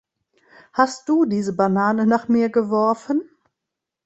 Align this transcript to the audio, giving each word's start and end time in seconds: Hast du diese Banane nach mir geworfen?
Hast 0.73 1.09
du 1.09 1.25
diese 1.25 1.55
Banane 1.55 2.07
nach 2.07 2.27
mir 2.27 2.49
geworfen? 2.49 3.21